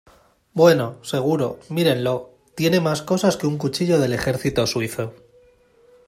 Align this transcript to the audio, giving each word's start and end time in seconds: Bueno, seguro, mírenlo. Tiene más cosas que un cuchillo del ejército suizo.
Bueno, 0.53 0.97
seguro, 1.03 1.59
mírenlo. 1.69 2.31
Tiene 2.55 2.79
más 2.81 3.03
cosas 3.03 3.37
que 3.37 3.45
un 3.45 3.59
cuchillo 3.59 3.99
del 3.99 4.13
ejército 4.13 4.65
suizo. 4.65 5.13